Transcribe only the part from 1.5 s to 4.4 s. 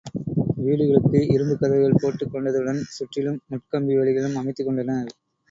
கதவுகள் போட்டுக் கொண்டதுடன் சுற்றிலும் முட்கம்பி வேலிகளும்